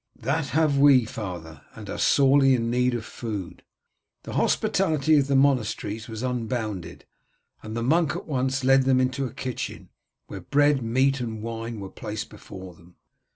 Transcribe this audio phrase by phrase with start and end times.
[0.19, 3.61] "That have we, father, and are sorely in need of food."
[4.23, 7.05] The hospitality of the monasteries was unbounded,
[7.61, 9.89] and the monk at once led them into the kitchen,
[10.25, 12.95] where bread, meat, and wine were placed before them.